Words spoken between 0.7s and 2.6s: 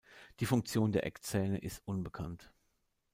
der Eckzähne ist unbekannt.